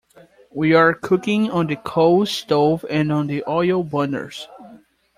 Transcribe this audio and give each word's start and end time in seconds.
We 0.49 0.73
are 0.73 0.95
cooking 0.95 1.51
on 1.51 1.67
the 1.67 1.75
coal 1.75 2.25
stove 2.25 2.83
and 2.89 3.11
on 3.11 3.27
the 3.27 3.43
oil 3.47 3.83
burners. 3.83 4.47